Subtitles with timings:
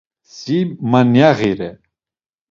[0.37, 0.57] Si
[0.91, 1.71] manyaği re.